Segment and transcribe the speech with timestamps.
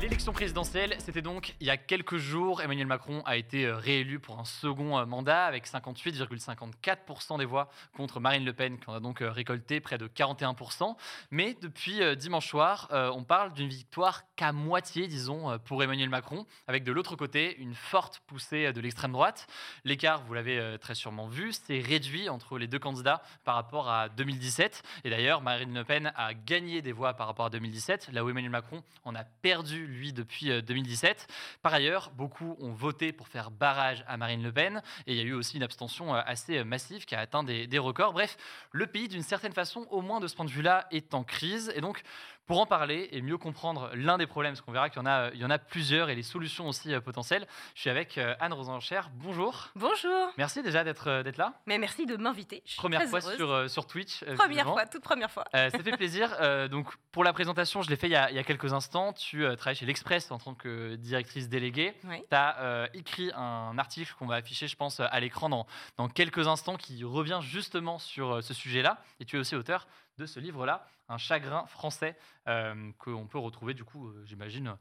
[0.00, 2.62] L'élection présidentielle, c'était donc il y a quelques jours.
[2.62, 7.68] Emmanuel Macron a été euh, réélu pour un second euh, mandat avec 58,54% des voix
[7.94, 10.96] contre Marine Le Pen, qui en a donc euh, récolté près de 41%.
[11.30, 16.82] Mais depuis dimanche soir, on parle d'une victoire qu'à moitié, disons, pour Emmanuel Macron, avec
[16.84, 19.46] de l'autre côté une forte poussée de l'extrême droite.
[19.84, 24.08] L'écart, vous l'avez très sûrement vu, s'est réduit entre les deux candidats par rapport à
[24.08, 24.82] 2017.
[25.04, 28.30] Et d'ailleurs, Marine Le Pen a gagné des voix par rapport à 2017, là où
[28.30, 31.26] Emmanuel Macron en a perdu lui, depuis 2017.
[31.28, 35.18] Euh, Par ailleurs, beaucoup ont voté pour faire barrage à Marine Le Pen et il
[35.18, 37.78] y a eu aussi une abstention euh, assez euh, massive qui a atteint des, des
[37.78, 38.12] records.
[38.12, 38.36] Bref,
[38.72, 41.72] le pays, d'une certaine façon, au moins de ce point de vue-là, est en crise.
[41.74, 42.02] Et donc,
[42.50, 45.06] pour en parler et mieux comprendre l'un des problèmes, parce qu'on verra qu'il y, en
[45.06, 48.18] a, il y en a plusieurs et les solutions aussi euh, potentielles, je suis avec
[48.18, 49.02] euh, Anne Rosencher.
[49.14, 49.68] Bonjour.
[49.76, 50.32] Bonjour.
[50.36, 51.54] Merci déjà d'être, euh, d'être là.
[51.66, 52.64] Mais merci de m'inviter.
[52.76, 54.24] Première fois sur, sur Twitch.
[54.36, 55.44] Première fois, toute première fois.
[55.52, 56.36] ça fait plaisir.
[56.70, 59.12] donc, pour la présentation, je l'ai fait il y, a, il y a quelques instants.
[59.12, 61.94] Tu travailles chez l'Express en tant que directrice déléguée.
[62.02, 65.68] Tu as écrit un article qu'on va afficher, je pense, à l'écran dans,
[65.98, 68.98] dans quelques instants qui revient justement sur ce sujet-là.
[69.20, 69.86] Et tu es aussi auteur
[70.20, 72.16] de ce livre-là, Un chagrin français,
[72.46, 74.76] euh, qu'on peut retrouver, du coup, euh, j'imagine,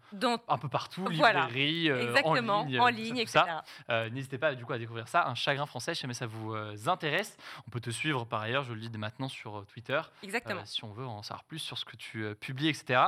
[0.47, 3.41] un peu partout, librairie, euh, Exactement, en ligne, en ligne etc.
[4.11, 6.55] N'hésitez pas, du coup, à découvrir ça, Un chagrin français, si jamais ça vous
[6.87, 7.37] intéresse.
[7.67, 10.01] On peut te suivre, par ailleurs, je le lis dès maintenant sur Twitter.
[10.21, 10.65] Exactement.
[10.65, 13.01] si on veut en savoir plus sur ce que tu publies, etc.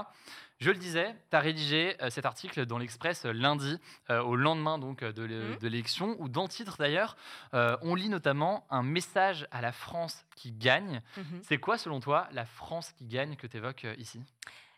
[0.62, 3.80] Je le disais, tu as rédigé cet article dans l'Express lundi,
[4.10, 5.58] au lendemain donc de mmh.
[5.64, 7.18] l'élection, où dans le titre d'ailleurs,
[7.52, 11.02] on lit notamment un message à la France qui gagne.
[11.18, 14.22] Mmh C'est quoi, selon toi, la France qui gagne que tu évoques ici?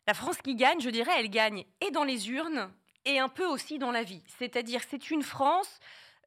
[0.07, 2.71] La France qui gagne, je dirais, elle gagne et dans les urnes
[3.05, 4.23] et un peu aussi dans la vie.
[4.39, 5.79] C'est-à-dire, c'est une France.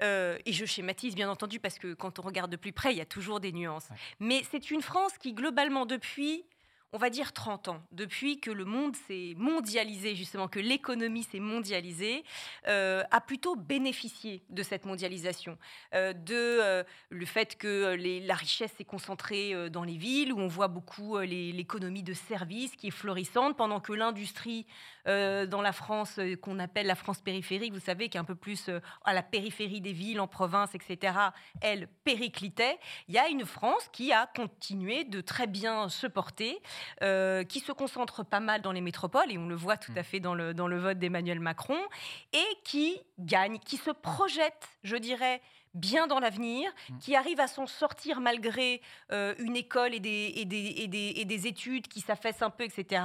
[0.02, 2.98] Euh, et je schématise bien entendu parce que quand on regarde de plus près, il
[2.98, 3.88] y a toujours des nuances.
[4.20, 6.44] Mais c'est une France qui, globalement, depuis
[6.92, 11.40] on va dire 30 ans, depuis que le monde s'est mondialisé, justement, que l'économie s'est
[11.40, 12.24] mondialisée,
[12.68, 15.58] euh, a plutôt bénéficié de cette mondialisation,
[15.94, 20.48] euh, de euh, le fait que la richesse s'est concentrée dans les villes, où on
[20.48, 24.66] voit beaucoup l'économie de services qui est florissante, pendant que l'industrie
[25.06, 28.70] dans la France qu'on appelle la France périphérique, vous savez, qui est un peu plus
[29.04, 31.16] à la périphérie des villes, en province, etc.,
[31.60, 32.78] elle périclitait.
[33.06, 36.60] Il y a une France qui a continué de très bien se porter.
[37.02, 39.98] Euh, qui se concentre pas mal dans les métropoles, et on le voit tout mm.
[39.98, 41.78] à fait dans le, dans le vote d'Emmanuel Macron,
[42.32, 45.40] et qui gagne, qui se projette, je dirais,
[45.76, 46.98] bien dans l'avenir, mm.
[46.98, 48.80] qui arrive à s'en sortir malgré
[49.12, 53.02] euh, une école et des, et, des, et, des, études qui s'affaissent un peu, etc.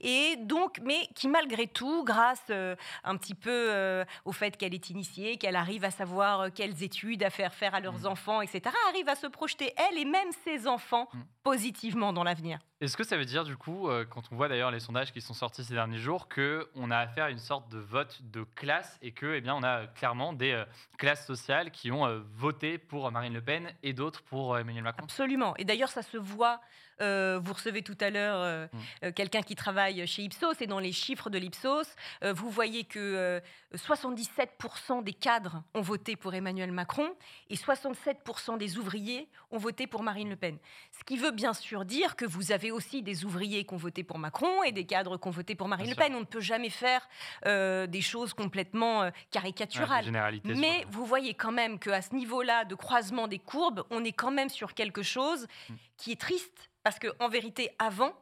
[0.00, 4.74] Et donc, mais qui malgré tout, grâce euh, un petit peu euh, au fait qu'elle
[4.74, 8.06] est initiée, qu'elle arrive à savoir quelles études à faire faire à leurs mm.
[8.06, 11.20] enfants, etc., arrive à se projeter, elle et même ses enfants, mm.
[11.42, 12.58] positivement dans l'avenir.
[12.80, 15.32] Est-ce que ça veut dire, du coup, quand on voit d'ailleurs les sondages qui sont
[15.32, 19.12] sortis ces derniers jours, qu'on a affaire à une sorte de vote de classe et
[19.12, 20.62] que, eh bien, on a clairement des
[20.98, 24.84] classes sociales qui ont euh, voté pour Marine Le Pen et d'autres pour euh, Emmanuel
[24.84, 25.04] Macron.
[25.04, 25.56] Absolument.
[25.56, 26.60] Et d'ailleurs, ça se voit
[27.00, 28.78] euh, vous recevez tout à l'heure euh, mm.
[29.04, 33.40] euh, quelqu'un qui travaille chez Ipsos et dans les chiffres de l'Ipsos, vous voyez que
[33.74, 37.08] 77% des cadres ont voté pour Emmanuel Macron
[37.50, 40.58] et 67% des ouvriers ont voté pour Marine Le Pen.
[40.98, 44.02] Ce qui veut bien sûr dire que vous avez aussi des ouvriers qui ont voté
[44.02, 46.14] pour Macron et des cadres qui ont voté pour Marine Le Pen.
[46.14, 47.06] On ne peut jamais faire
[47.44, 50.10] des choses complètement caricaturales.
[50.44, 54.30] Mais vous voyez quand même qu'à ce niveau-là de croisement des courbes, on est quand
[54.30, 55.74] même sur quelque chose mm.
[55.96, 58.12] qui est triste parce qu'en vérité, avant,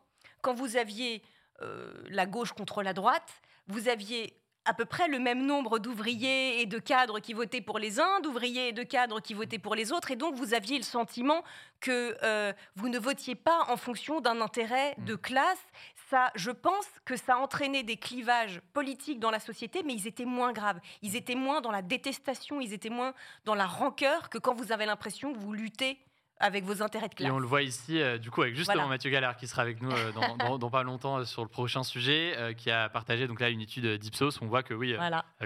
[0.41, 1.21] quand vous aviez
[1.61, 3.31] euh, la gauche contre la droite,
[3.67, 7.79] vous aviez à peu près le même nombre d'ouvriers et de cadres qui votaient pour
[7.79, 10.79] les uns, d'ouvriers et de cadres qui votaient pour les autres, et donc vous aviez
[10.79, 11.45] le sentiment
[11.81, 15.63] que euh, vous ne votiez pas en fonction d'un intérêt de classe.
[16.09, 20.25] Ça, je pense que ça entraînait des clivages politiques dans la société, mais ils étaient
[20.25, 20.81] moins graves.
[21.03, 23.13] Ils étaient moins dans la détestation, ils étaient moins
[23.45, 25.99] dans la rancœur que quand vous avez l'impression que vous luttez
[26.41, 27.29] avec vos intérêts de classe.
[27.29, 29.81] Et on le voit ici, euh, du coup, avec justement Mathieu Galère qui sera avec
[29.81, 30.13] nous euh,
[30.59, 33.99] dans, pas longtemps euh, sur le prochain sujet, qui a partagé donc là une étude
[33.99, 34.41] d'Ipsos.
[34.43, 34.97] On voit que oui,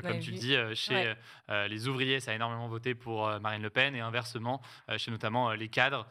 [0.02, 1.14] comme tu le dis, chez
[1.48, 4.60] les ouvriers, ça a énormément voté pour Marine Le Pen et inversement,
[4.96, 6.06] chez notamment les cadres,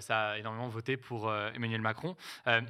[0.00, 2.16] ça a énormément voté pour Emmanuel Macron.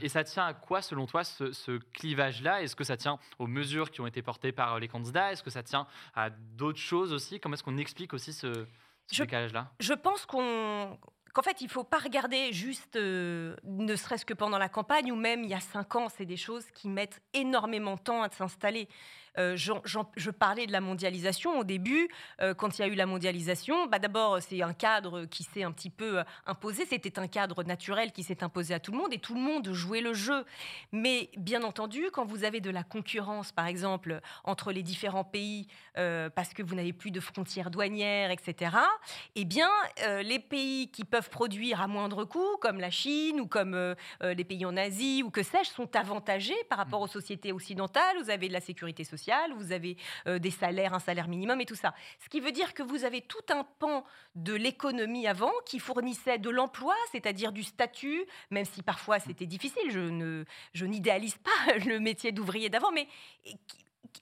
[0.00, 2.62] et ça tient à quoi, selon toi, ce, clivage-là?
[2.62, 5.32] Est-ce que ça tient aux mesures qui ont été portées par les candidats?
[5.32, 7.40] Est-ce que ça tient à d'autres choses aussi?
[7.40, 8.66] Comment est-ce qu'on explique aussi ce,
[9.06, 9.70] ce décalage-là?
[9.80, 10.98] Je pense qu'on
[11.32, 15.12] qu'en fait, il ne faut pas regarder juste, euh, ne serait-ce que pendant la campagne,
[15.12, 18.22] ou même il y a cinq ans, c'est des choses qui mettent énormément de temps
[18.22, 18.88] à s'installer.
[19.38, 22.08] Euh, je parlais de la mondialisation au début.
[22.40, 25.62] Euh, quand il y a eu la mondialisation, bah d'abord, c'est un cadre qui s'est
[25.62, 26.84] un petit peu euh, imposé.
[26.86, 29.72] C'était un cadre naturel qui s'est imposé à tout le monde et tout le monde
[29.72, 30.44] jouait le jeu.
[30.92, 35.66] Mais bien entendu, quand vous avez de la concurrence, par exemple, entre les différents pays,
[35.94, 38.76] parce que vous n'avez plus de frontières douanières, etc.,
[39.34, 39.68] eh bien,
[40.22, 44.64] les pays qui peuvent produire à moindre coût, comme la Chine ou comme les pays
[44.64, 48.16] en Asie ou que sais-je, sont avantagés par rapport aux sociétés occidentales.
[48.22, 49.19] Vous avez de la sécurité sociale
[49.56, 49.96] vous avez
[50.26, 51.94] euh, des salaires, un salaire minimum et tout ça.
[52.22, 56.38] Ce qui veut dire que vous avez tout un pan de l'économie avant qui fournissait
[56.38, 61.78] de l'emploi, c'est-à-dire du statut, même si parfois c'était difficile, je, ne, je n'idéalise pas
[61.86, 63.06] le métier d'ouvrier d'avant, mais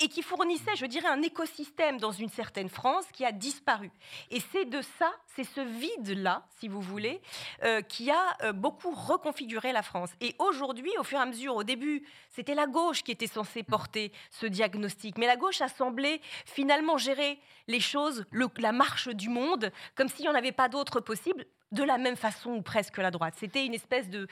[0.00, 3.90] et qui fournissait, je dirais, un écosystème dans une certaine France qui a disparu.
[4.30, 7.20] Et c'est de ça, c'est ce vide-là, si vous voulez,
[7.64, 10.10] euh, qui a euh, beaucoup reconfiguré la France.
[10.20, 13.62] Et aujourd'hui, au fur et à mesure, au début, c'était la gauche qui était censée
[13.62, 18.24] porter ce diagnostic, mais la gauche a semblé finalement gérer les choses,
[18.58, 22.16] la marche du monde, comme s'il n'y en avait pas d'autre possible de la même
[22.16, 23.34] façon ou presque la droite.
[23.36, 24.26] C'était une espèce de,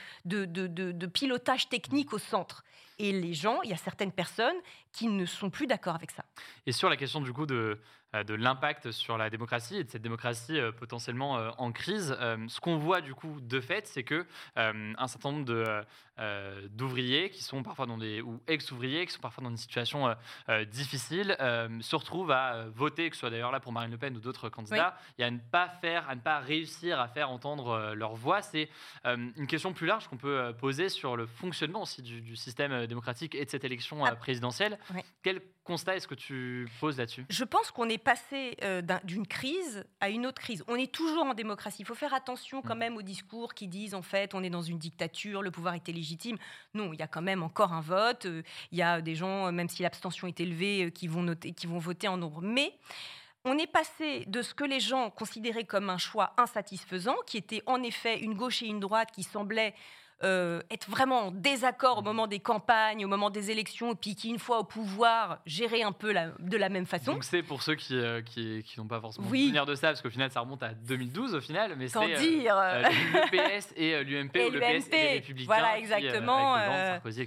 [1.07, 2.65] pilotage technique au centre.
[2.99, 4.57] Et les gens, il y a certaines personnes
[4.93, 6.25] qui ne sont plus d'accord avec ça.
[6.67, 7.79] Et sur la question du coup de,
[8.15, 12.17] euh, de l'impact sur la démocratie et de cette démocratie euh, potentiellement euh, en crise,
[12.49, 14.27] ce qu'on voit du coup de fait, c'est que
[14.57, 15.85] un certain nombre
[16.71, 20.15] d'ouvriers qui sont parfois dans des ou ex-ouvriers qui sont parfois dans une situation
[20.71, 24.21] difficile se retrouvent à voter, que ce soit d'ailleurs là pour Marine Le Pen ou
[24.21, 28.15] d'autres candidats, et à ne pas faire, à ne pas réussir à faire entendre leur
[28.15, 28.43] voix.
[28.43, 28.69] C'est
[29.05, 33.45] une question plus large qu'on peut poser sur le fonctionnement aussi du, système démocratique et
[33.45, 34.15] de cette élection ah.
[34.17, 34.79] présidentielle.
[35.23, 37.27] Quel constat est-ce que tu poses là-dessus?
[37.29, 40.65] Je pense qu'on est passé euh, d'une crise à une autre crise.
[40.69, 41.79] On est toujours en démocratie.
[41.81, 42.79] Il faut faire attention quand mm.
[42.79, 45.93] même aux discours qui disent en fait on est dans une dictature, le pouvoir était
[45.93, 46.37] légitime.
[46.75, 48.27] Non, il y a quand même encore un vote.
[48.27, 48.43] Euh,
[48.73, 51.67] il y a des gens, même si l'abstention est élevée, euh, qui vont, noter, qui
[51.67, 52.41] vont voter en nombre.
[52.43, 52.73] Mais
[53.45, 57.63] on est passé de ce que les gens considéraient comme un choix insatisfaisant, qui était
[57.67, 59.75] en effet une gauche et une droite qui semblaient
[60.25, 62.05] euh, être vraiment en désaccord au mmh.
[62.05, 65.83] moment des campagnes, au moment des élections, et puis qui, une fois au pouvoir, gérer
[65.83, 67.13] un peu de la même façon.
[67.13, 69.45] Donc c'est pour ceux qui, euh, qui, n'ont pas forcément oui.
[69.45, 72.17] souvenir de ça, parce qu'au final, ça remonte à 2012 au final, mais c'est euh,
[72.17, 75.53] dire le PS et l'UMP, ou le PS et les Républicains.
[75.53, 76.57] Voilà, exactement.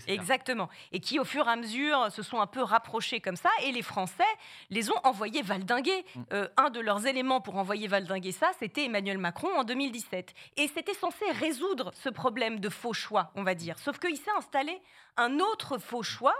[0.07, 0.69] Exactement.
[0.91, 3.71] Et qui, au fur et à mesure, se sont un peu rapprochés comme ça, et
[3.71, 4.23] les Français
[4.71, 6.05] les ont envoyés valdinguer.
[6.15, 6.21] Mmh.
[6.57, 10.33] un de leurs éléments pour envoyer valdinguer ça, c'était Emmanuel Macron en 2017.
[10.57, 13.77] Et c'était censé résoudre ce problème de faux choix, on va dire.
[13.77, 14.81] Sauf qu'il s'est installé
[15.19, 16.35] un autre faux choix.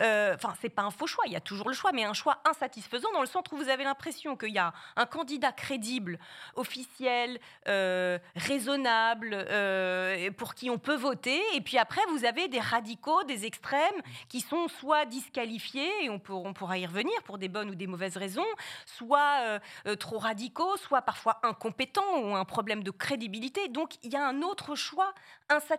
[0.00, 2.12] Euh, enfin, c'est pas un faux choix, il y a toujours le choix, mais un
[2.12, 6.18] choix insatisfaisant dans le sens où vous avez l'impression qu'il y a un candidat crédible,
[6.54, 12.60] officiel, euh, raisonnable, euh, pour qui on peut voter, et puis après vous avez des
[12.60, 17.48] radicaux, des extrêmes, qui sont soit disqualifiés, et on, on pourra y revenir pour des
[17.48, 18.46] bonnes ou des mauvaises raisons,
[18.84, 19.60] soit
[19.98, 23.68] trop radicaux, soit parfois incompétents ou un problème de crédibilité.
[23.68, 25.14] Donc il y a un autre choix
[25.48, 25.77] insatisfaisant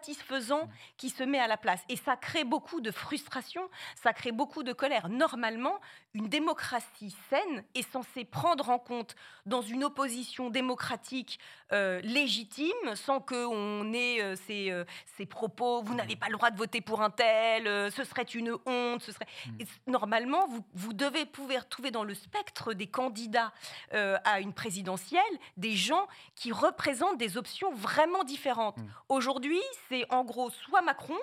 [0.97, 4.63] qui se met à la place, et ça crée beaucoup de frustration, ça crée beaucoup
[4.63, 5.09] de colère.
[5.09, 5.79] Normalement,
[6.13, 9.15] une démocratie saine est censée prendre en compte
[9.45, 11.39] dans une opposition démocratique
[11.71, 14.85] euh, légitime, sans qu'on ait euh, ces, euh,
[15.17, 18.57] ces, propos, vous n'avez pas le droit de voter pour un tel, ce serait une
[18.65, 19.27] honte, ce serait...
[19.47, 19.91] Mm.
[19.91, 23.51] normalement, vous, vous devez pouvoir trouver dans le spectre des candidats
[23.91, 25.21] à une présidentielle
[25.57, 28.77] des gens qui représentent des options vraiment différentes.
[28.77, 28.87] Mm.
[29.09, 31.17] Aujourd'hui, c'est en gros soit Macron,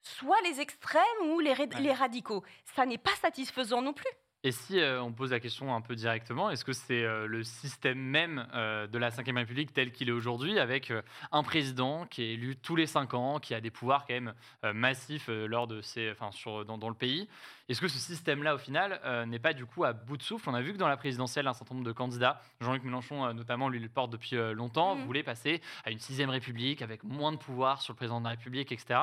[0.00, 2.44] soit les extrêmes ou les, les radicaux.
[2.76, 4.10] Ça n'est pas satisfaisant non plus.
[4.44, 7.42] Et si euh, on pose la question un peu directement, est-ce que c'est euh, le
[7.42, 10.92] système même euh, de la Ve République tel qu'il est aujourd'hui, avec
[11.32, 14.34] un président qui est élu tous les cinq ans, qui a des pouvoirs quand même
[14.74, 17.28] massifs lors de ses, enfin, sur, dans, dans, le pays
[17.68, 20.48] Est-ce que ce système-là, au final, euh, n'est pas du coup à bout de souffle?
[20.48, 23.32] On a vu que dans la présidentielle, un certain nombre de candidats, Jean-Luc Mélenchon euh,
[23.34, 25.04] notamment, lui le porte depuis euh, longtemps, Mhm.
[25.04, 28.30] voulait passer à une sixième République avec moins de pouvoir sur le président de la
[28.30, 28.98] République, etc.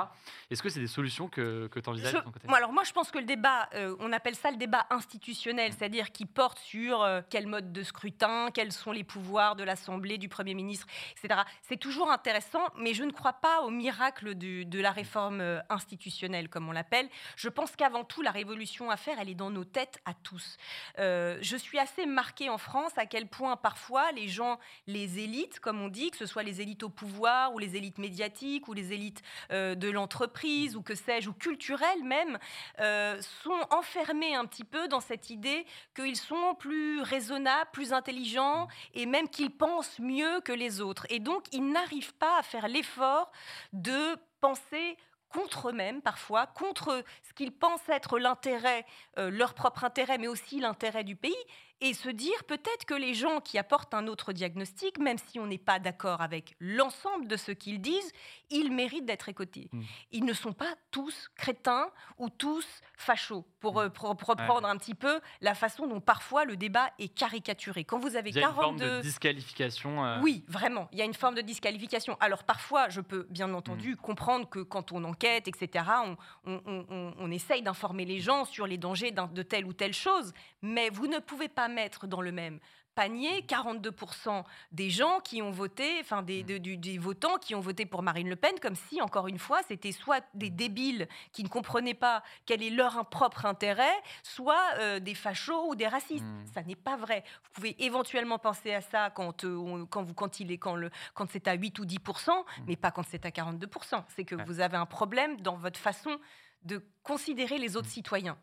[0.50, 2.48] Est-ce que c'est des solutions que, que tu envisages Je- de ton côté?
[2.48, 3.70] moi, alors moi, je pense que le débat,
[4.00, 5.76] on appelle ça le débat institutionnel, Mm.
[5.78, 10.28] c'est-à-dire qui porte sur quel mode de scrutin, quels sont les pouvoirs de l'Assemblée, du
[10.28, 11.42] Premier ministre, etc.
[11.62, 16.50] C'est toujours intéressant, mais je ne crois pas au miracle du- de la réforme institutionnelle,
[16.50, 17.08] comme on l'appelle.
[17.36, 18.55] Je pense qu'avant tout, la révolution
[18.90, 20.58] à faire, elle est dans nos têtes à tous.
[21.00, 25.60] Euh, je suis assez marquée en France à quel point parfois les gens, les élites,
[25.60, 28.74] comme on dit, que ce soit les élites au pouvoir ou les élites médiatiques ou
[28.74, 29.22] les élites
[29.52, 32.38] euh, de l'entreprise ou que sais-je, ou culturelles même,
[32.80, 38.68] euh, sont enfermés un petit peu dans cette idée qu'ils sont plus raisonnables, plus intelligents
[38.94, 41.06] et même qu'ils pensent mieux que les autres.
[41.10, 43.32] Et donc, ils n'arrivent pas à faire l'effort
[43.74, 44.98] de penser
[45.36, 48.86] contre eux-mêmes parfois, contre ce qu'ils pensent être l'intérêt,
[49.20, 51.36] euh, leur propre intérêt, mais aussi l'intérêt du pays,
[51.82, 55.48] et se dire peut-être que les gens qui apportent un autre diagnostic, même si on
[55.48, 58.12] n'est pas d'accord avec l'ensemble de ce qu'ils disent,
[58.50, 59.70] ils méritent d'être écoutés.
[59.74, 59.82] Mm.
[60.12, 62.66] Ils ne sont pas tous crétins ou tous
[62.98, 64.36] fachos, pour, euh, pour- pour Ouais.
[64.36, 67.84] reprendre un petit peu la façon dont parfois le débat est caricaturé.
[67.84, 68.98] Quand vous avez Il y a une forme 42...
[68.98, 70.06] de disqualification.
[70.06, 72.16] euh, Oui, vraiment, il y a une forme de disqualification.
[72.20, 73.56] Alors parfois, je peux bien Mm.
[73.56, 78.20] entendu comprendre que quand on enquête, etc., on, on- on- on- on essaye d'informer les
[78.20, 82.08] gens sur les dangers de telle ou telle chose, mais vous ne pouvez pas mettre
[82.08, 82.60] dans le même
[82.96, 86.46] panier 42% des gens qui ont voté, enfin des, Mm.
[86.46, 89.38] de- du- des votants qui ont voté pour Marine Le Pen, comme si, encore une
[89.38, 93.92] fois, c'était soit des débiles qui ne comprenaient pas quel est leur propre intérêt,
[94.24, 96.24] soit euh, des fachos ou des racistes.
[96.54, 97.26] Ça n'est pas vrai.
[97.44, 100.76] Vous pouvez éventuellement penser à ça quand, euh, on- quand, vous, quand, il est, quand,
[100.76, 104.06] le, quand c'est à 8 ou 10%, mais pas quand c'est à 42%.
[104.16, 104.36] C'est que.
[104.36, 104.44] Ouais.
[104.46, 106.18] vous avez un problème dans votre façon
[106.64, 108.38] de considérer les autres citoyens.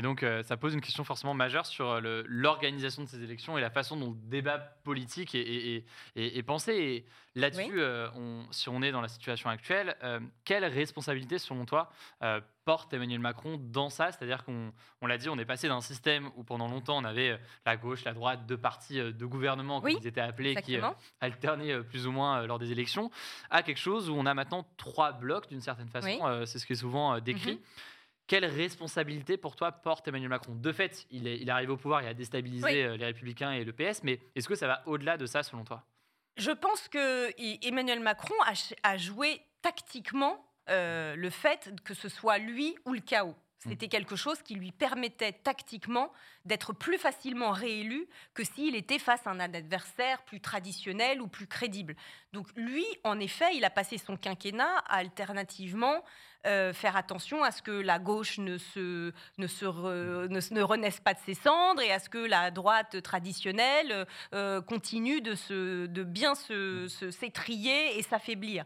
[0.00, 3.58] Et donc, euh, ça pose une question forcément majeure sur euh, l'organisation de ces élections
[3.58, 5.84] et la façon dont le débat politique est, est- est-
[6.16, 6.72] est- est pensé.
[6.72, 7.04] Et
[7.38, 7.80] là-dessus, Oui.
[7.80, 8.08] euh,
[8.50, 11.90] si on est dans la situation actuelle, euh, quelle responsabilité, selon toi,
[12.64, 14.10] porte Emmanuel Macron dans ça?
[14.10, 17.38] C'est-à-dire qu'on on l'a dit, on est passé d'un système où pendant longtemps, on avait
[17.66, 20.78] la gauche, la droite, deux partis euh, de gouvernement, comme Oui, ils étaient appelés, qui
[21.20, 23.10] alternaient plus ou moins lors des élections,
[23.50, 26.08] à quelque chose où on a maintenant trois blocs, d'une certaine façon.
[26.22, 26.46] Oui.
[26.46, 27.56] C'est ce qui est souvent décrit.
[27.56, 27.58] Mhm.
[28.30, 30.54] Quelle responsabilité pour toi porte Emmanuel Macron?
[30.54, 32.80] De fait, il, est, il arrive au pouvoir, il a déstabilisé Oui.
[32.80, 35.64] euh, les Républicains et le PS, mais est-ce que ça va au-delà de ça selon
[35.64, 35.82] toi?
[36.36, 37.28] Je pense que
[37.66, 38.36] Emmanuel Macron
[38.84, 43.34] a joué tactiquement euh, le fait que ce soit lui ou le chaos.
[43.68, 46.10] C'était quelque chose qui lui permettait tactiquement
[46.46, 51.46] d'être plus facilement réélu que s'il était face à un adversaire plus traditionnel ou plus
[51.46, 51.94] crédible.
[52.32, 56.02] Donc lui, en effet, il a passé son quinquennat à alternativement
[56.46, 60.54] euh, faire attention à ce que la gauche ne, se, ne, se re- ne, se-
[60.54, 65.20] ne renaisse pas de ses cendres et à ce que la droite traditionnelle euh, continue
[65.20, 68.64] de, se, de bien se- se- s'étrier et s'affaiblir.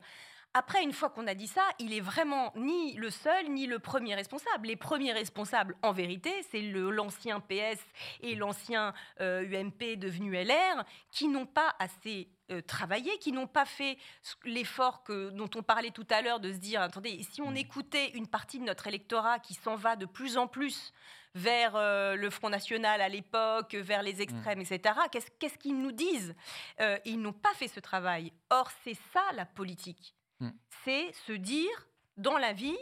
[0.57, 3.81] Après, une fois qu'on a dit ça, il est vraiment ni le seul ni le
[3.81, 4.69] premier responsable.
[4.69, 7.81] Les premiers responsables, en vérité, c'est l'ancien PS
[8.21, 13.65] et l'ancien euh, UMP devenu LR, qui n'ont pas assez euh, travaillé, qui n'ont pas
[13.65, 13.99] fait
[14.45, 18.11] l'effort que, dont on parlait tout à l'heure de se dire, attendez, si on écoutait
[18.11, 20.93] une partie de notre électorat qui s'en va de plus en plus
[21.35, 26.35] vers euh, le Front National à l'époque, vers les extrêmes, etc., qu'est-ce qu'ils nous disent?
[26.81, 28.33] Euh, Ils n'ont pas fait ce travail.
[28.51, 30.15] Or, c'est ça la politique.
[30.45, 30.53] Mm.
[30.85, 32.77] C'est se dire, dans la vie,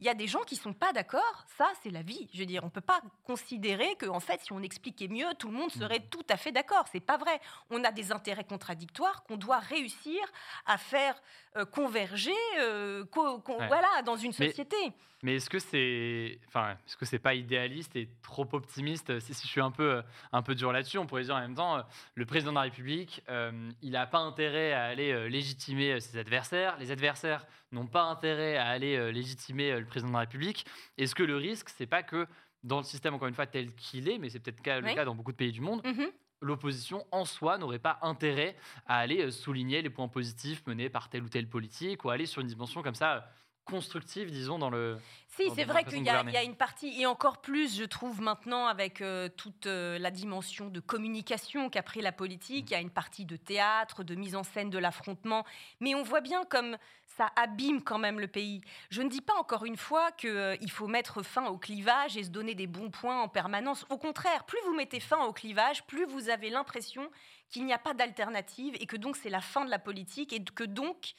[0.00, 2.28] il y a des gens qui sont pas d'accord, ça c'est la vie.
[2.32, 5.48] Je veux dire, on peut pas considérer que en fait, si on expliquait mieux, tout
[5.48, 6.84] le monde serait tout à fait d'accord.
[6.92, 7.40] C'est pas vrai.
[7.70, 10.20] On a des intérêts contradictoires qu'on doit réussir
[10.66, 11.20] à faire
[11.56, 13.66] euh, converger, euh, co- co- Ouais.
[13.66, 14.76] voilà, dans une société.
[15.24, 19.18] Mais est-ce que c'est, enfin, est-ce que c'est pas idéaliste et trop optimiste?
[19.18, 21.40] Si, si je suis un peu, euh, un peu dur là-dessus, on pourrait dire en
[21.40, 21.82] même temps,
[22.14, 23.50] le président de la République, euh,
[23.82, 26.76] il n'a pas intérêt à aller légitimer ses adversaires.
[26.78, 30.66] Les adversaires n'ont pas intérêt à aller euh, légitimer euh, le président de la République.
[30.96, 32.26] Est-ce que le risque, c'est pas que
[32.64, 34.94] dans le système encore une fois tel qu'il est, mais c'est peut-être le Oui.
[34.94, 36.08] cas dans beaucoup de pays du monde, Mhm.
[36.40, 38.56] l'opposition en soi n'aurait pas intérêt
[38.86, 42.26] à aller euh, souligner les points positifs menés par telle ou telle politique ou aller
[42.26, 43.30] sur une dimension comme ça
[43.68, 44.98] constructive, disons, dans le.
[45.28, 48.66] Si, c'est vrai qu'il y, a- y une partie, et encore plus, je trouve maintenant,
[48.66, 52.80] avec euh, toute euh, la dimension de communication qu'a pris la politique, il y a
[52.80, 55.44] une partie de théâtre, de mise en scène de l'affrontement,
[55.80, 56.76] mais on voit bien comme
[57.16, 58.60] ça abîme quand même le pays.
[58.90, 62.30] Je ne dis pas encore une fois qu'il faut mettre fin au clivage et se
[62.30, 63.86] donner des bons points en permanence.
[63.90, 67.08] Au contraire, plus vous mettez fin au clivage, plus vous avez l'impression
[67.48, 70.42] qu'il n'y a pas d'alternative et que donc c'est la fin de la politique et
[70.44, 71.14] que donc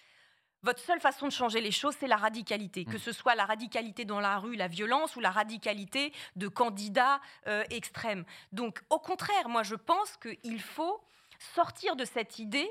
[0.63, 2.99] votre seule façon de changer les choses, c'est la radicalité, que Mm.
[2.99, 7.63] ce soit la radicalité dans la rue, la violence, ou la radicalité de candidats euh,
[7.69, 8.25] extrêmes.
[8.51, 11.01] Donc, au contraire, moi, je pense qu'il faut
[11.55, 12.69] sortir de cette idée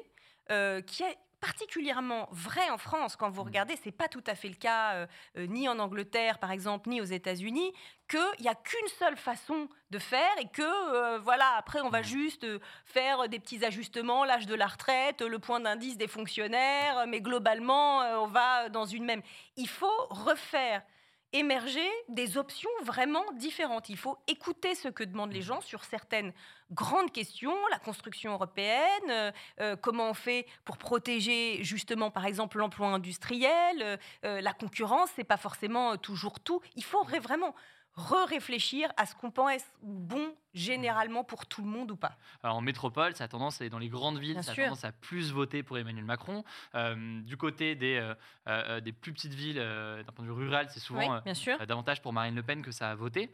[0.51, 3.17] euh, qui est particulièrement vraie en France.
[3.17, 3.47] Quand vous Mm.
[3.47, 6.89] regardez, c'est pas tout à fait le cas euh, euh, ni en Angleterre, par exemple,
[6.89, 7.73] ni aux États-Unis,
[8.09, 12.03] qu'il n'y a qu'une seule façon de faire et que, euh, voilà, après, on va
[12.03, 12.47] juste
[12.85, 17.99] faire des petits ajustements, l'âge de la retraite, le point d'indice des fonctionnaires, mais globalement,
[18.23, 19.23] on va dans une même.
[19.57, 20.83] Il faut refaire
[21.33, 23.89] émerger des options vraiment différentes.
[23.89, 26.33] Il faut écouter ce que demandent les gens sur certaines
[26.71, 32.59] grandes questions, la construction européenne, euh, euh, comment on fait pour protéger justement par exemple
[32.59, 36.61] l'emploi industriel, euh, la concurrence, c'est pas forcément toujours tout.
[36.77, 37.55] Il faut ré- vraiment
[37.99, 42.17] re-réfléchir à ce qu'on pense bon généralement pour tout le monde ou pas.
[42.43, 44.65] Alors, en métropole, ça a tendance, et dans les grandes villes, Bien ça a sûr.
[44.65, 46.45] tendance à plus voter pour Emmanuel Macron.
[46.75, 48.15] Euh, du côté des, euh,
[48.49, 52.01] euh, des plus petites villes, euh, d'un point de vue rural, c'est souvent Oui, davantage
[52.01, 53.33] pour Marine Le Pen que ça a voté.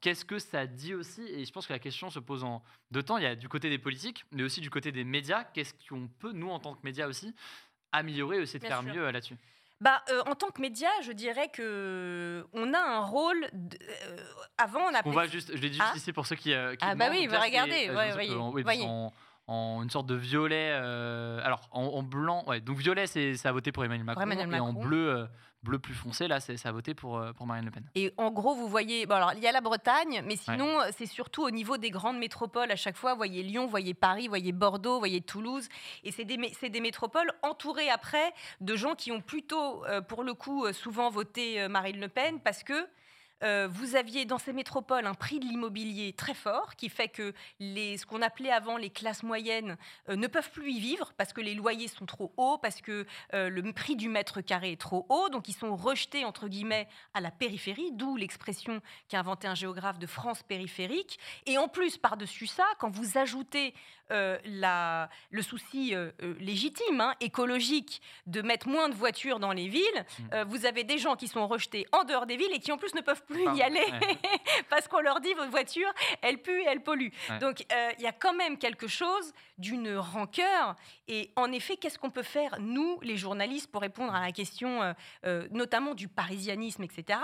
[0.00, 1.22] Qu'est-ce que ça dit aussi?
[1.22, 2.62] Et je pense que la question se pose en
[2.92, 3.18] deux temps.
[3.18, 5.44] Il y a du côté des politiques, mais aussi du côté des médias.
[5.44, 7.34] Qu'est-ce qu'on peut, nous, en tant que médias aussi,
[7.92, 8.94] améliorer, essayer de Bien faire sûr.
[9.02, 9.36] mieux là-dessus?
[9.82, 13.48] Bah, euh, en tant que média, je dirais que on a un rôle.
[13.52, 14.16] de- euh,
[14.56, 15.96] avant, on On appelait va juste, je l'ai dit juste Ah.
[15.96, 16.54] ici pour ceux qui.
[16.54, 18.84] euh, qui Ah bah oui, là, regardez, euh, ouais, voyez, en- oui, voyez.
[18.86, 19.12] En,
[19.48, 20.70] en une sorte de violet.
[20.72, 22.60] euh, alors, en, en blanc, ouais.
[22.60, 24.22] Donc violet, c'est a voté pour Emmanuel Macron.
[24.22, 24.82] Emmanuel et en Macron.
[24.88, 25.26] bleu, euh,
[25.62, 27.84] bleu plus foncé, là, c'est ça a voté pour euh, pour Marine Le Pen.
[27.94, 30.90] Et en gros, vous voyez, bon, alors il y a la Bretagne, mais sinon, euh,
[30.96, 33.12] c'est surtout au niveau des grandes métropoles à chaque fois.
[33.12, 35.68] Vous voyez Lyon, vous voyez Paris, vous voyez Bordeaux, vous voyez Toulouse.
[36.04, 40.34] Et c'est des, des métropoles entourées après de gens qui ont plutôt, euh, pour le
[40.34, 42.86] coup, souvent voté Marine Le Pen parce que.
[43.42, 47.32] Euh, vous aviez dans ces métropoles un prix de l'immobilier très fort qui fait que
[47.58, 49.76] les, ce qu'on appelait avant les classes moyennes
[50.08, 53.06] euh, ne peuvent plus y vivre parce que les loyers sont trop hauts, parce que
[53.34, 56.88] euh, le prix du mètre carré est trop haut, donc ils sont rejetés entre guillemets
[57.14, 61.18] à la périphérie, d'où l'expression qu'a inventé un géographe de France périphérique.
[61.46, 63.74] Et en plus, par-dessus ça, quand vous ajoutez
[64.44, 65.94] la, le souci
[66.38, 70.34] légitime, hein, écologique, de mettre moins de voitures dans les villes, Mm.
[70.34, 72.78] euh, vous avez des gens qui sont rejetés en dehors des villes et qui en
[72.78, 74.18] plus ne peuvent plus Pardon, y aller ouais.
[74.70, 77.08] parce qu'on leur dit votre voiture, elle pue, elle pollue.
[77.30, 77.38] Ouais.
[77.38, 80.76] Donc euh, il y a quand même quelque chose d'une rancœur.
[81.08, 84.82] Et en effet, qu'est-ce qu'on peut faire, nous, les journalistes, pour répondre à la question
[84.82, 84.92] euh,
[85.26, 87.18] euh, notamment du parisianisme, etc.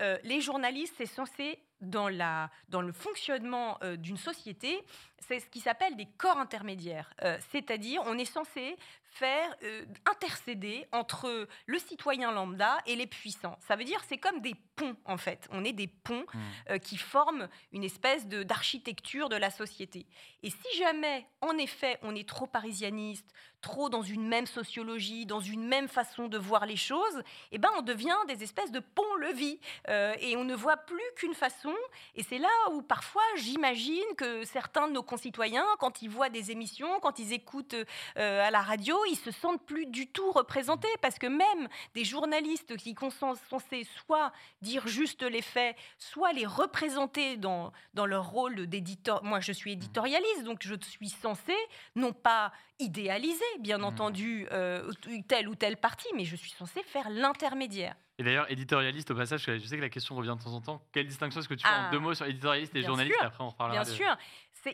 [0.00, 4.82] Euh, les journalistes, c'est censé, dans, la, dans le fonctionnement euh, d'une société,
[5.20, 7.12] c'est ce qui s'appelle des corps intermédiaires.
[7.22, 8.76] Euh, C'est-à-dire, on est censé
[9.18, 13.58] faire euh, intercéder entre le citoyen lambda et les puissants.
[13.66, 15.48] Ça veut dire c'est comme des ponts en fait.
[15.50, 16.38] On est des ponts Mm.
[16.70, 20.06] euh, qui forment une espèce de- d'architecture de la société.
[20.42, 23.26] Et si jamais, en effet, on est trop parisianiste,
[23.66, 27.18] trop dans une même sociologie, dans une même façon de voir les choses,
[27.50, 31.34] eh ben on devient des espèces de ponts-levis euh, et on ne voit plus qu'une
[31.34, 31.74] façon.
[32.14, 36.52] Et c'est là où parfois j'imagine que certains de nos concitoyens, quand ils voient des
[36.52, 40.94] émissions, quand ils écoutent euh, à la radio, ils se sentent plus du tout représentés
[41.02, 46.46] parce que même des journalistes qui sont censés soit dire juste les faits, soit les
[46.46, 49.24] représenter dans, dans leur rôle d'éditeur.
[49.24, 51.62] Moi, je suis éditorialiste, donc je suis censée
[51.96, 53.84] non pas idéaliser, bien Mhm.
[53.84, 54.90] entendu, euh,
[55.28, 57.94] telle ou telle partie, mais je suis censée faire l'intermédiaire.
[58.18, 60.82] Et d'ailleurs, éditorialiste au passage, je sais que la question revient de temps en temps.
[60.92, 61.90] Quelle distinction est-ce que tu fais en Ah.
[61.90, 63.82] deux mots sur éditorialiste et journaliste sûr, Après, on reparlera.
[63.82, 64.16] Bien de- sûr.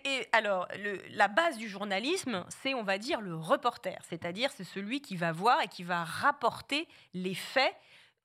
[0.06, 3.98] Et alors, le- la base du journalisme, c'est, on va dire, le reporter.
[4.08, 7.74] C'est-à-dire, c'est celui qui va voir et qui va rapporter les faits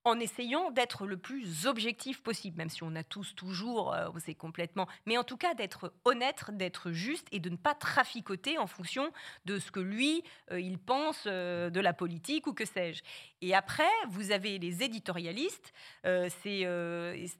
[0.07, 4.35] en essayant d'être le plus objectif possible, même si on a tous toujours, euh, c'est
[4.35, 8.67] complètement, mais en tout cas d'être honnête, d'être juste et de ne pas traficoter en
[8.67, 9.11] fonction
[9.45, 13.03] de ce que lui, euh, il pense euh, de la politique ou que sais-je.
[13.41, 15.73] Et après, vous avez les éditorialistes,
[16.05, 16.65] euh, c'est,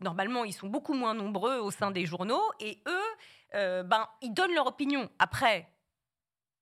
[0.01, 4.53] normalement, ils sont beaucoup moins nombreux au sein des journaux, et eux, ben, ils donnent
[4.53, 5.10] leur opinion.
[5.19, 5.69] Après,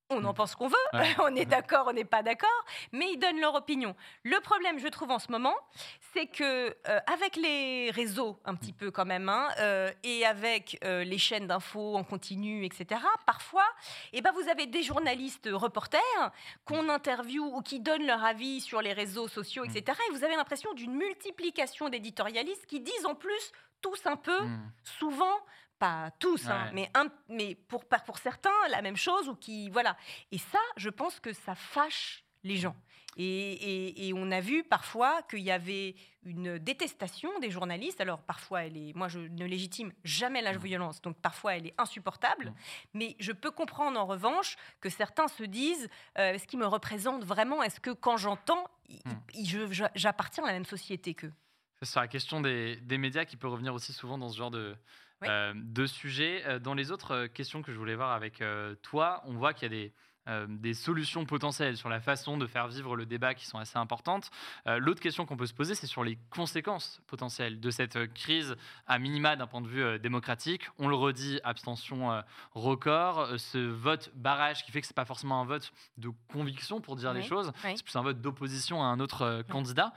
[0.10, 0.36] on en Mm.
[0.36, 1.16] pense qu'on veut, Ouais.
[1.24, 3.96] on est d'accord, on n'est pas d'accord, mais ils donnent leur opinion.
[4.24, 5.56] Le problème, je trouve, en ce moment,
[6.14, 10.78] c'est que euh, avec les réseaux, un petit peu quand même, hein, euh, et avec
[10.84, 13.66] euh, les chaînes d'infos en continu, etc., parfois,
[14.14, 16.00] eh ben, vous avez des journalistes reporters
[16.66, 19.70] qu'on interviewe ou qui donnent leur avis sur les réseaux sociaux, Mm.
[19.76, 24.40] etc., et vous avez l'impression d'une multiplication d'éditorialistes qui disent en plus tous un peu
[24.42, 24.72] Mm.
[24.84, 25.40] souvent,
[25.80, 27.84] pas tous, hein, mais, un, mais pour,
[28.18, 29.98] certains, la même chose, ou qui, voilà.
[30.32, 32.76] Et ça, je pense que ça fâche les gens.
[33.18, 38.02] Et, on a vu parfois qu'il y avait une détestation des journalistes.
[38.02, 41.74] Alors parfois, elle est, moi je ne légitime jamais la violence, donc parfois elle est
[41.78, 42.54] insupportable.
[42.94, 47.24] Mais je peux comprendre en revanche que certains se disent euh, est-ce qu'ils me représentent
[47.24, 49.88] vraiment Est-ce que quand j'entends, mmh.
[49.96, 51.34] j'appartiens à la même société qu'eux?
[51.82, 54.76] C'est sur la question des, médias qui peut revenir aussi souvent dans ce genre de,
[55.24, 56.44] euh, de sujet.
[56.46, 58.44] Euh, dans les autres questions que je voulais voir avec
[58.82, 59.94] toi, on voit qu'il y a des
[60.28, 63.78] euh, des solutions potentielles sur la façon de faire vivre le débat qui sont assez
[63.78, 64.32] importantes.
[64.66, 68.08] Euh, l'autre question qu'on peut se poser, c'est sur les conséquences potentielles de cette euh,
[68.08, 68.56] crise
[68.88, 70.64] à minima d'un point de vue démocratique.
[70.80, 72.24] On le redit, abstention
[72.54, 76.96] record, ce vote barrage qui fait que c'est pas forcément un vote de conviction pour
[76.96, 79.94] dire les choses, c'est plus un vote d'opposition à un autre candidat.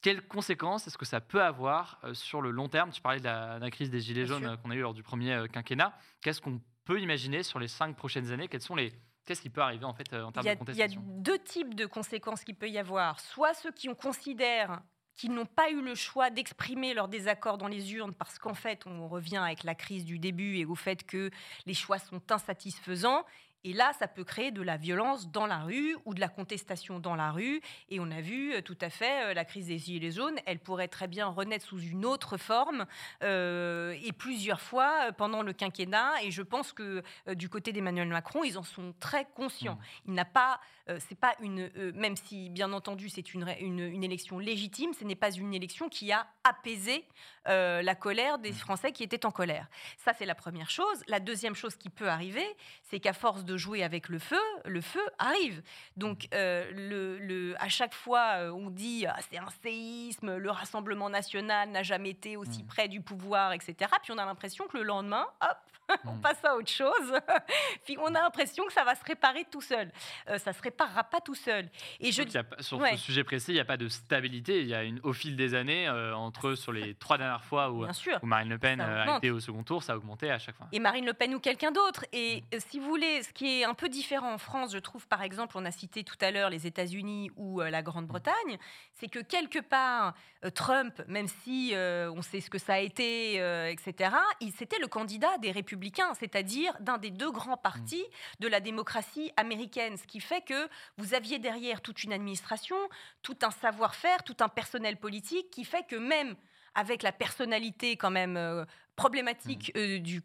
[0.00, 2.90] Quelles conséquences est-ce que ça peut avoir sur le long terme?
[2.90, 5.92] Tu parlais de la, crise des Gilets jaunes qu'on a eu lors du premier quinquennat.
[6.20, 8.48] Qu'est-ce qu'on peut imaginer sur les cinq prochaines années?
[8.48, 8.92] Quelles sont les,
[9.28, 11.38] Qu'est-ce qui peut arriver en fait euh, en termes de contestation Il y a deux
[11.38, 13.20] types de conséquences qu'il peut y avoir.
[13.20, 14.80] Soit ceux qui considèrent
[15.16, 18.86] qu'ils n'ont pas eu le choix d'exprimer leur désaccord dans les urnes parce qu'en fait,
[18.86, 21.30] on revient avec la crise du début et au fait que
[21.66, 23.26] les choix sont insatisfaisants
[23.64, 27.00] et là, ça peut créer de la violence dans la rue ou de la contestation
[27.00, 27.60] dans la rue.
[27.88, 30.60] Et on a vu euh, tout à fait euh, la crise des Gilets jaunes, elle
[30.60, 32.86] pourrait très bien renaître sous une autre forme
[33.22, 36.22] euh, et plusieurs fois pendant le quinquennat.
[36.22, 37.02] Et je pense que
[37.34, 39.74] du côté d'Emmanuel Macron, ils en sont très conscients.
[39.74, 40.08] Mmh.
[40.08, 40.60] Il n'a pas,
[40.98, 45.30] c'est pas une, même si bien entendu c'est une, une, élection légitime, ce n'est pas
[45.30, 47.04] une élection qui a apaisé
[47.46, 48.54] la colère des mmh.
[48.54, 49.68] Français qui étaient en colère.
[49.96, 51.02] Ça, c'est la première chose.
[51.06, 52.46] La deuxième chose qui peut arriver,
[52.82, 55.62] c'est qu'à force de jouer avec le feu, le feu arrive.
[55.96, 56.28] Donc, mmh.
[56.34, 61.10] euh, le, le, à chaque fois, euh, on dit ah, c'est un séisme, le Rassemblement
[61.10, 62.66] national n'a jamais été aussi mmh.
[62.66, 63.90] près du pouvoir, etc.
[64.02, 65.58] Puis on a l'impression que le lendemain, hop,
[66.04, 67.14] on passe à autre chose.
[67.84, 69.90] Puis on a l'impression que ça va se réparer tout seul.
[70.28, 71.68] Euh, ça se réparera pas tout seul.
[72.00, 72.22] Et je
[72.60, 74.60] sur ce sujet précis, il n'y a pas de stabilité.
[74.60, 77.84] Il y a une, au fil des années, entre sur les trois dernières fois où,
[77.84, 80.68] où Marine Le Pen a été au second tour, ça a augmenté à chaque fois.
[80.72, 82.04] Et Marine Le Pen ou quelqu'un d'autre.
[82.12, 85.22] Et si vous voulez, ce qui est un peu différent en France, je trouve, par
[85.22, 88.58] exemple, on a cité tout à l'heure les États-Unis ou euh, la Grande-Bretagne,
[88.94, 90.14] c'est que quelque part,
[90.44, 93.34] euh, Trump, même si euh, on sait ce que ça a été,
[93.70, 94.10] etc.,
[94.56, 98.04] c'était le candidat des républicains, c'est-à-dire d'un des deux grands partis
[98.40, 102.76] de la démocratie américaine, ce qui fait que vous aviez derrière toute une administration,
[103.22, 106.34] tout un savoir-faire, tout un personnel politique qui fait que même
[106.74, 108.66] avec la personnalité quand même
[108.98, 109.78] problématique mmh.
[109.78, 110.20] euh, du,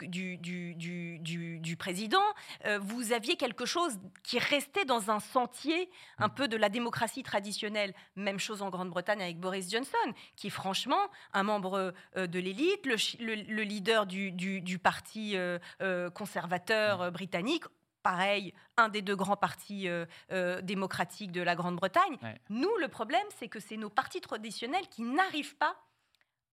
[0.75, 2.23] du, du, président,
[2.65, 6.33] euh, vous aviez quelque chose qui restait dans un sentier un mmh.
[6.33, 7.93] peu de la démocratie traditionnelle.
[8.15, 11.03] Même chose en Grande-Bretagne avec Boris Johnson, qui est franchement
[11.33, 15.35] un membre euh, de l'élite, le, leader du, parti
[16.13, 17.09] conservateur mmh.
[17.11, 17.63] britannique
[18.03, 19.87] pareil, un des deux grands partis
[20.61, 22.17] démocratiques de la Grande-Bretagne.
[22.49, 25.75] Nous, le problème, c'est que c'est nos partis traditionnels qui n'arrivent pas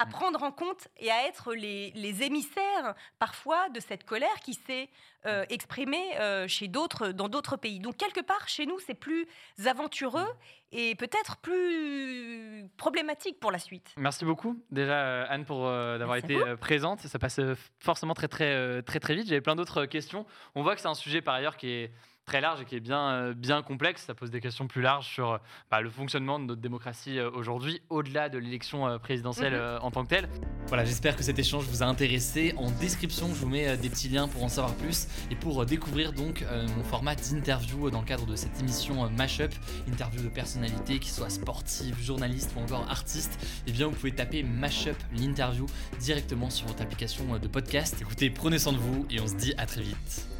[0.00, 0.10] à mm.
[0.10, 4.88] prendre en compte et à être les, émissaires parfois de cette colère qui s'est
[5.26, 5.46] euh, mm.
[5.50, 7.78] exprimée euh, chez d'autres, dans d'autres pays.
[7.78, 9.26] Donc quelque part, chez nous, c'est plus
[9.66, 10.76] aventureux mm.
[10.76, 13.94] et peut-être plus problématique pour la suite.
[13.98, 17.00] Merci beaucoup déjà euh, Anne pour d'avoir été présente.
[17.00, 17.40] Ça passe
[17.78, 19.28] forcément très très très très vite.
[19.28, 20.24] J'avais plein d'autres questions.
[20.54, 21.92] On voit que c'est un sujet par ailleurs qui est
[22.30, 24.04] très large et qui est bien, euh, bien complexe.
[24.06, 27.82] Ça pose des questions plus larges sur bah, le fonctionnement de notre démocratie euh, aujourd'hui,
[27.90, 29.80] au-delà de l'élection euh, présidentielle mhm.
[29.82, 30.28] en tant que telle.
[30.68, 32.54] Voilà, j'espère que cet échange vous a intéressé.
[32.56, 36.12] En description, je vous mets des petits liens pour en savoir plus et pour découvrir
[36.12, 36.44] donc
[36.76, 39.52] mon format d'interview dans le cadre de cette émission Mashup,
[39.88, 43.38] interview de personnalités qui soient sportives, journalistes ou encore artistes.
[43.66, 45.66] Et eh bien, vous pouvez taper Mashup l'interview
[45.98, 47.96] directement sur votre application de podcast.
[48.00, 50.39] Écoutez, prenez soin de vous et on se dit à très vite.